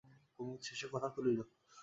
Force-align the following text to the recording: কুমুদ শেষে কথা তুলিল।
কুমুদ 0.35 0.59
শেষে 0.61 0.87
কথা 0.91 1.09
তুলিল। 1.15 1.39